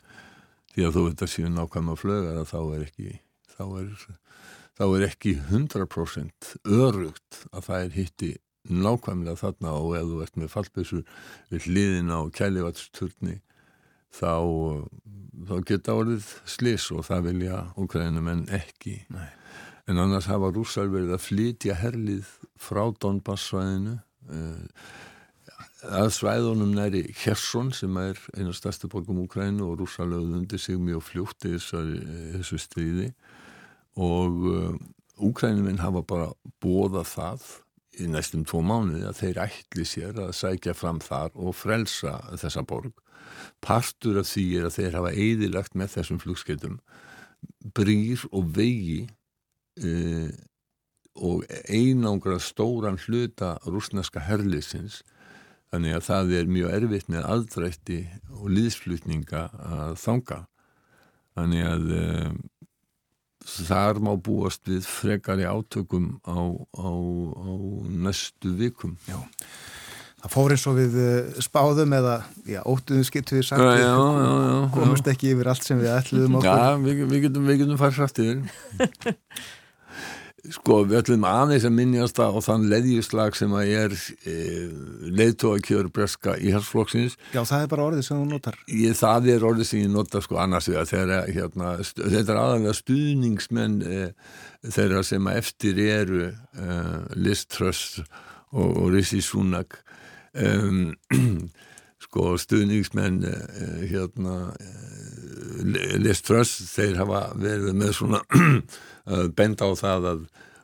því 0.74 0.88
að 0.88 0.96
þú 0.98 1.04
veit 1.08 1.24
að 1.24 1.32
síðan 1.32 1.58
nákvæm 1.60 1.92
að 1.94 2.02
flöga 2.02 2.34
að 2.42 2.50
þá 2.52 2.60
er 2.64 2.86
ekki 2.88 3.10
þá 3.54 3.64
er, 3.80 3.92
þá 4.74 4.86
er 4.90 5.06
ekki 5.08 5.36
100% 5.40 6.52
örugt 6.66 7.40
að 7.54 7.70
það 7.70 7.86
er 7.86 7.96
hitti 7.98 8.32
nákvæmlega 8.70 9.40
þarna 9.42 9.76
og 9.76 9.96
ef 10.00 10.10
þú 10.10 10.20
ert 10.24 10.38
með 10.40 10.52
fallbessu 10.54 11.02
við 11.52 11.68
hliðin 11.68 12.14
á 12.14 12.20
kælivatsturni 12.34 13.38
þá, 14.14 14.34
þá 15.50 15.56
geta 15.68 15.96
orðið 16.00 16.28
slis 16.50 16.90
og 16.96 17.08
það 17.10 17.30
vilja 17.30 17.62
Ukraínum 17.80 18.30
en 18.32 18.46
ekki 18.54 19.02
Nei. 19.14 19.30
en 19.90 20.04
annars 20.04 20.30
hafa 20.32 20.54
rússar 20.54 20.92
verið 20.94 21.16
að 21.18 21.26
flytja 21.26 21.80
herlið 21.82 22.30
frá 22.62 22.86
Donbass-svæðinu 23.04 23.98
eh, 24.32 24.86
að 25.84 26.14
svæðunum 26.16 26.72
næri 26.78 27.04
Kherson 27.12 27.74
sem 27.76 27.98
er 28.00 28.20
einu 28.38 28.54
stærstu 28.56 28.88
borgum 28.92 29.20
Úkrænu 29.26 29.66
og 29.68 29.82
rússar 29.82 30.08
lögðu 30.08 30.40
undir 30.40 30.62
sig 30.62 30.80
mjög 30.80 31.04
fljótt 31.10 31.48
í 31.50 31.58
þessu 31.60 32.60
stríði 32.62 33.10
og 34.00 34.46
uh, 34.48 34.78
úkrænuminn 35.20 35.82
hafa 35.84 36.02
bara 36.08 36.30
bóðað 36.64 37.10
það 37.12 37.50
í 38.00 38.10
næstum 38.10 38.44
tvo 38.48 38.62
mánuði 38.66 39.06
að 39.08 39.20
þeir 39.22 39.40
ætli 39.46 39.86
sér 39.88 40.20
að 40.26 40.36
sækja 40.38 40.74
fram 40.78 41.02
þar 41.04 41.34
og 41.36 41.56
frelsa 41.58 42.18
þessa 42.32 42.64
borg. 42.68 42.94
Partur 43.64 44.20
af 44.22 44.30
því 44.30 44.46
er 44.60 44.68
að 44.68 44.78
þeir 44.78 44.98
hafa 45.00 45.12
eðilagt 45.26 45.78
með 45.78 45.98
þessum 45.98 46.22
flugskeitum 46.22 46.80
brýr 47.76 48.24
og 48.32 48.54
vegi 48.56 49.04
uh, 49.84 50.30
og 51.14 51.44
einangra 51.70 52.40
stóran 52.42 52.98
hluta 53.06 53.58
rúsneska 53.70 54.24
herlisins 54.26 55.04
þannig 55.74 55.98
að 55.98 56.08
það 56.08 56.34
er 56.40 56.50
mjög 56.56 56.74
erfitt 56.78 57.12
með 57.12 57.28
aðdrætti 57.36 58.00
og 58.40 58.50
liðsflutninga 58.54 59.44
að 59.54 59.96
þanga. 60.02 60.40
Þannig 61.34 61.68
að 61.70 61.94
uh, 61.98 62.34
þar 63.48 64.02
má 64.04 64.14
búast 64.20 64.64
við 64.70 64.88
frekari 64.88 65.48
átökum 65.48 66.18
á, 66.24 66.38
á, 66.78 66.90
á 66.90 67.52
næstu 68.06 68.54
vikum. 68.60 68.96
Já, 69.10 69.18
það 70.24 70.36
fór 70.36 70.56
eins 70.56 70.68
og 70.70 70.78
við 70.80 71.00
uh, 71.04 71.42
spáðum 71.44 71.98
eða, 72.00 72.20
já, 72.50 72.62
óttuðum 72.64 73.10
skipt 73.10 73.34
við 73.36 73.44
sagt, 73.50 73.64
Já, 73.64 73.84
já, 73.84 74.62
komust 74.76 75.12
ekki 75.12 75.34
yfir 75.34 75.52
allt 75.54 75.68
sem 75.68 75.82
við 75.82 75.92
ætluðum 75.98 76.40
okkur. 76.40 76.64
Já, 76.64 76.80
við, 76.86 77.04
við 77.12 77.28
getum, 77.28 77.52
getum 77.52 77.82
farið 77.82 78.02
frætt 78.02 78.24
yfir 78.24 78.42
Sko, 80.52 80.82
við 80.84 80.98
ætlum 81.00 81.24
aðeins 81.24 81.64
að 81.64 81.76
minnjast 81.78 82.18
á 82.20 82.28
þann 82.44 82.66
leðjuslag 82.68 83.38
sem 83.40 83.54
að 83.56 83.70
er 83.78 83.94
e, 84.28 84.34
leiðtóa 85.16 85.62
kjör 85.64 85.88
breska 85.96 86.34
í 86.36 86.52
hersflokksins 86.52 87.16
Já, 87.32 87.46
það 87.48 87.62
er 87.62 87.70
bara 87.72 87.86
orðið 87.86 88.04
sem 88.10 88.20
þú 88.20 88.26
notar. 88.28 88.58
Ég, 88.68 88.98
það 89.00 89.30
er 89.32 89.46
orðið 89.48 89.70
sem 89.70 89.86
ég 89.86 89.94
nota 89.94 90.20
sko 90.26 90.42
annars 90.44 90.68
vegar 90.68 90.90
þegar 90.90 91.32
hérna, 91.32 91.70
stu, 91.88 92.04
þetta 92.04 92.36
er 92.36 92.42
aðalega 92.42 92.76
stuðningsmenn 92.82 93.80
e, 93.88 94.02
þeirra 94.68 95.06
sem 95.08 95.32
að 95.32 95.40
eftir 95.46 95.80
eru 95.86 96.22
e, 96.28 96.78
Liz 97.24 97.46
Truss 97.48 98.02
og, 98.52 98.68
og 98.68 98.92
Rishi 98.98 99.24
Sunak 99.24 99.80
um, 100.36 100.92
sko 102.14 102.36
stuðningsmenn 102.38 103.24
e, 103.26 103.34
hérna 103.90 104.54
e, 104.62 104.72
Liz 105.98 106.22
Truss 106.22 106.70
þeir 106.76 107.00
hafa 107.02 107.26
verið 107.42 107.74
með 107.74 107.94
svona 107.98 108.22
benda 109.38 109.66
á 109.66 109.74
það 109.74 110.10
að 110.12 110.24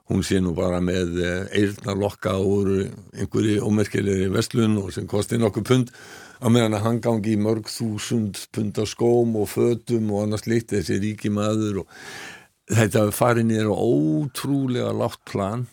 hún 0.09 0.23
sé 0.25 0.39
nú 0.41 0.53
bara 0.57 0.79
með 0.81 1.19
eirna 1.53 1.93
lokka 1.97 2.35
úr 2.37 2.69
einhverju 3.17 3.65
ómerkilegri 3.65 4.29
vestlun 4.33 4.77
og 4.81 4.93
sem 4.93 5.09
kosti 5.09 5.37
nokkuð 5.41 5.67
pund 5.69 5.91
á 6.41 6.47
meðan 6.49 6.77
að 6.77 6.85
hann 6.85 7.01
gangi 7.03 7.33
í 7.33 7.41
mörg 7.41 7.69
þúsund 7.69 8.45
pund 8.53 8.77
á 8.77 8.85
skóm 8.89 9.35
og 9.41 9.49
fötum 9.53 10.13
og 10.13 10.25
annars 10.27 10.45
líkt 10.49 10.73
þessi 10.73 10.97
ríki 11.01 11.33
maður 11.33 11.83
og 11.83 11.93
þetta 12.69 13.09
farið 13.15 13.49
nýra 13.49 13.73
ótrúlega 13.73 14.93
látt 14.97 15.21
plan 15.29 15.65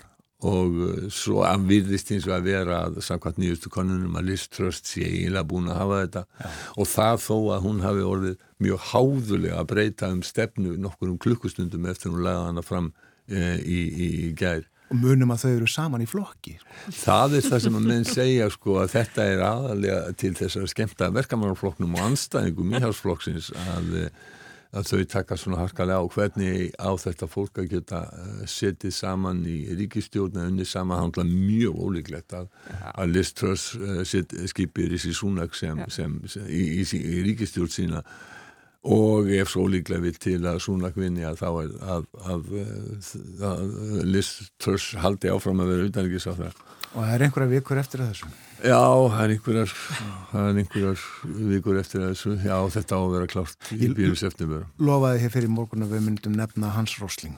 og 0.45 0.77
svo 1.15 1.41
að 1.49 1.65
virðist 1.71 2.11
eins 2.13 2.27
og 2.29 2.35
að 2.37 2.49
vera 2.51 2.81
að 2.87 2.99
samkvæmt 3.07 3.39
nýjustu 3.41 3.71
konunum 3.73 4.19
að 4.21 4.29
Liz 4.31 4.45
Tröst 4.53 4.91
sé 4.91 5.07
eiginlega 5.07 5.49
búin 5.49 5.71
að 5.73 5.81
hafa 5.81 6.01
þetta. 6.03 6.23
Já. 6.37 6.49
og 6.77 6.89
það 6.93 7.19
þó 7.25 7.37
að 7.57 7.65
hún 7.65 7.83
hafi 7.87 8.07
orðið 8.11 8.39
mjög 8.67 8.87
háðulega 8.93 9.59
að 9.63 9.69
breyta 9.73 10.13
um 10.13 10.23
stefnu 10.23 10.77
nokkur 10.77 11.13
um 11.15 11.19
klukkustundum 11.19 11.89
eftir 11.89 12.13
hún 12.13 12.25
lagði 12.27 12.51
hana 12.51 12.65
fram 12.65 12.93
e, 13.29 13.57
í, 13.65 13.81
í, 13.81 14.09
í 14.27 14.33
gær. 14.37 14.67
Og 14.93 15.01
munum 15.01 15.33
að 15.35 15.43
þau 15.43 15.51
eru 15.51 15.67
saman 15.67 16.05
í 16.05 16.07
flokki. 16.07 16.59
Það 16.95 17.41
er 17.41 17.49
það 17.49 17.63
sem 17.65 17.79
að 17.81 17.89
menn 17.89 18.05
segja 18.07 18.47
sko 18.55 18.77
að 18.85 18.93
þetta 18.93 19.25
er 19.33 19.43
aðalega 19.43 20.01
til 20.21 20.35
þess 20.39 20.61
að 20.61 20.71
skemta 20.71 21.09
verkamannarflokknum 21.17 21.97
og 21.97 22.05
anstæðingum 22.13 22.77
íhalsflokksins 22.77 23.51
að 23.73 23.97
að 24.77 24.91
þau 24.91 25.05
taka 25.11 25.39
svona 25.41 25.61
harkalega 25.63 26.03
á 26.03 26.07
hvernig 26.13 26.77
á 26.77 26.91
þetta 27.01 27.29
fólk 27.31 27.61
að 27.63 27.71
geta 27.73 28.03
setið 28.51 28.95
saman 28.95 29.43
í 29.49 29.59
ríkistjórn 29.79 30.37
eða 30.37 30.53
unni 30.53 30.69
samanhandla 30.69 31.25
mjög 31.29 31.81
ólíklegt 31.87 32.37
að, 32.37 32.49
að 32.93 33.13
Liz 33.15 33.33
Truss 33.37 33.75
uh, 33.79 34.03
skipir 34.05 34.93
í 34.93 35.01
síðan 35.01 35.53
sem, 35.57 35.85
sem, 35.89 36.17
sem 36.29 36.49
í, 36.49 36.65
í, 36.83 36.87
í 37.01 37.23
ríkistjórn 37.31 37.73
sína 37.73 38.03
og 38.87 39.31
ef 39.35 39.51
svo 39.51 39.67
líklega 39.71 40.05
vil 40.05 40.19
til 40.23 40.39
að 40.47 40.61
Súnak 40.63 40.97
vinni 40.99 41.27
að 41.27 41.41
þá 41.43 41.49
er 41.51 41.73
að, 41.97 42.09
að, 42.33 42.51
að 43.51 43.63
Liz 44.07 44.31
Truss 44.63 44.95
haldi 45.03 45.33
áfram 45.33 45.65
að 45.65 45.73
vera 45.73 45.89
utanrikis 45.91 46.29
á 46.31 46.35
það. 46.39 46.61
Og 46.97 47.03
það 47.03 47.15
er 47.15 47.25
einhverja 47.27 47.53
vikur 47.53 47.81
eftir 47.81 48.03
þessu? 48.05 48.29
Já, 48.65 48.79
það 48.81 49.19
er 49.25 49.33
einhverjar, 49.35 49.75
er 50.33 50.61
einhverjar 50.63 51.03
vikur 51.51 51.81
eftir 51.83 52.05
þessu. 52.07 52.37
Já, 52.41 52.57
þetta 52.73 52.97
á 52.97 53.01
að 53.03 53.13
vera 53.17 53.29
klárt 53.35 53.73
í 53.75 53.91
byrjus 53.91 54.25
eftir. 54.31 54.55
Lofaði 54.81 55.27
hér 55.27 55.35
fyrir 55.35 55.53
morgun 55.53 55.85
að 55.85 55.93
við 55.97 56.07
myndum 56.07 56.39
nefna 56.39 56.73
Hans 56.77 56.97
Rosling. 57.03 57.37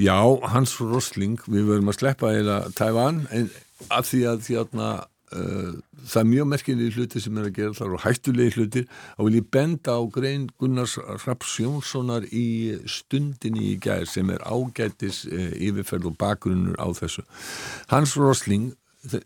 Já, 0.00 0.16
Hans 0.54 0.78
Rosling, 0.80 1.36
við 1.50 1.68
verum 1.68 1.92
að 1.92 1.98
sleppa 1.98 2.32
eða 2.38 2.62
Tævan 2.78 3.26
en 3.34 3.50
af 3.90 4.06
því 4.08 4.22
að 4.30 4.48
uh, 4.54 5.02
það 5.32 6.18
er 6.20 6.28
mjög 6.28 6.48
merkilegi 6.50 6.96
hluti 6.96 7.22
sem 7.22 7.38
er 7.40 7.48
að 7.48 7.56
gera 7.56 7.76
þar 7.78 7.96
og 7.96 8.04
hættulegi 8.04 8.54
hluti 8.56 8.82
þá 8.90 9.22
vil 9.22 9.38
ég 9.38 9.48
benda 9.54 9.96
á 9.96 10.02
grein 10.12 10.46
Gunnars 10.60 10.98
Raps 11.24 11.56
Jónssonar 11.62 12.26
í 12.28 12.46
stundinni 12.90 13.72
í 13.72 13.78
gær 13.82 14.06
sem 14.10 14.30
er 14.34 14.44
ágætis 14.44 15.24
uh, 15.30 15.50
yfirferð 15.56 16.10
og 16.12 16.18
bakgrunnur 16.20 16.76
á 16.76 16.86
þessu. 16.96 17.24
Hans 17.92 18.16
Rosling 18.20 18.72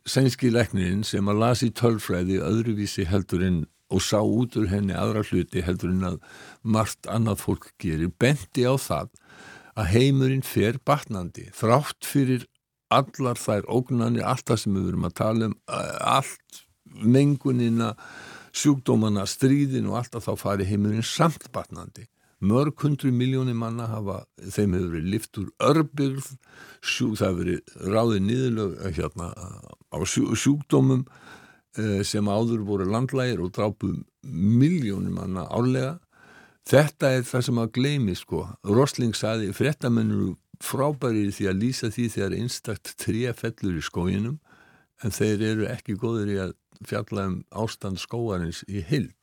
sænski 0.08 0.50
leknirinn 0.54 1.04
sem 1.04 1.26
að 1.28 1.42
lasi 1.42 1.70
tölfræði 1.74 2.38
öðruvísi 2.40 3.04
heldurinn 3.10 3.64
og 3.92 4.02
sá 4.02 4.18
út 4.18 4.56
úr 4.58 4.70
henni 4.70 4.96
aðra 4.96 5.22
hluti 5.26 5.62
heldurinn 5.62 6.06
að 6.08 6.18
margt 6.64 7.06
annað 7.10 7.42
fólk 7.44 7.70
gerir 7.82 8.10
bendi 8.18 8.64
á 8.66 8.74
það 8.80 9.12
að 9.76 9.90
heimurinn 9.92 10.44
fer 10.46 10.80
batnandi 10.88 11.50
þrátt 11.54 12.08
fyrir 12.08 12.46
allar 12.98 13.40
þær 13.40 13.68
ógnanir, 13.72 14.24
allt 14.24 14.46
það 14.50 14.62
sem 14.62 14.76
við 14.76 14.88
verum 14.90 15.08
að 15.08 15.16
tala 15.22 15.50
um 15.50 15.56
allt 16.16 16.62
mengunina 16.96 17.94
sjúkdómana, 18.56 19.26
stríðin 19.28 19.90
og 19.90 20.00
allt 20.00 20.16
að 20.16 20.28
þá 20.30 20.44
fari 20.46 20.68
heimurinn 20.68 21.04
samt 21.04 21.50
batnandi 21.52 22.06
mörg 22.44 22.80
hundru 22.82 23.10
miljónir 23.12 23.56
manna 23.56 23.86
hafa, 23.88 24.20
þeim 24.36 24.76
hefur 24.76 24.90
verið 24.92 25.12
lift 25.12 25.38
úr 25.40 25.48
örbyrð, 25.70 26.26
sjú, 26.84 27.14
það 27.16 27.30
hefur 27.30 27.40
verið 27.42 27.92
ráðið 27.94 28.24
niðurlög 28.26 28.74
hérna, 28.98 29.28
á 29.88 29.98
sjú, 30.04 30.26
sjúkdómum 30.36 31.06
eh, 31.78 32.02
sem 32.04 32.28
áður 32.28 32.66
voru 32.68 32.88
landlægir 32.90 33.40
og 33.44 33.54
drápuð 33.56 34.02
miljónir 34.26 35.14
manna 35.14 35.46
álega. 35.48 35.96
Þetta 36.66 37.12
er 37.14 37.24
það 37.24 37.44
sem 37.46 37.58
að 37.62 37.72
gleymi 37.78 38.16
sko. 38.18 38.42
Rosling 38.66 39.14
saði, 39.14 39.52
frettamennur 39.54 40.34
frábærir 40.64 41.32
því 41.34 41.48
að 41.50 41.60
lýsa 41.62 41.90
því 41.92 42.06
þegar 42.14 42.36
einstakt 42.38 42.94
tré 43.00 43.32
fellur 43.36 43.78
í 43.78 43.84
skóginum 43.84 44.38
en 45.04 45.12
þeir 45.12 45.44
eru 45.50 45.68
ekki 45.68 45.98
góður 46.00 46.32
í 46.32 46.40
að 46.46 46.56
fjalla 46.86 47.28
um 47.30 47.36
ástand 47.56 48.00
skóarins 48.00 48.62
í 48.68 48.82
hild. 48.84 49.14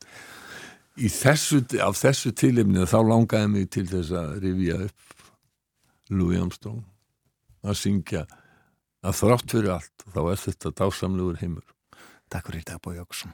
Þessu, 0.94 1.64
af 1.82 1.98
þessu 1.98 2.34
tilefni 2.38 2.86
þá 2.90 3.00
langaði 3.02 3.50
mig 3.50 3.70
til 3.74 3.88
þess 3.90 4.14
að 4.14 4.36
rifja 4.44 4.80
upp 4.86 5.14
Louis 6.14 6.42
Armstrong 6.42 6.84
að 7.64 7.80
syngja 7.80 8.26
að 9.04 9.20
þrátt 9.22 9.56
fyrir 9.56 9.76
allt 9.78 10.06
þá 10.14 10.22
er 10.24 10.44
þetta 10.44 10.76
dásamlegur 10.82 11.40
heimur 11.42 11.66
Takk 12.30 12.50
fyrir 12.50 12.62
þetta 12.64 12.82
Bói 12.84 12.98
Jóksson 13.00 13.34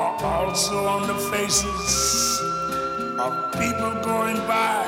are 0.00 0.46
also 0.46 0.86
on 0.86 1.06
the 1.06 1.14
faces 1.14 2.40
of 3.18 3.32
people 3.52 3.92
going 4.02 4.40
by. 4.48 4.84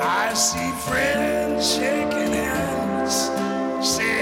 I 0.00 0.34
see 0.34 0.70
friends 0.88 1.76
shaking 1.76 2.32
hands 2.32 3.14
saying 3.86 4.21